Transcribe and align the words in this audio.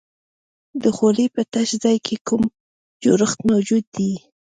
د 0.81 0.83
خولې 0.95 1.25
په 1.35 1.41
تش 1.53 1.69
ځای 1.83 1.97
کې 2.05 2.15
کوم 2.27 2.43
جوړښت 3.03 3.39
موجود 3.49 3.83
دی؟ 3.95 4.11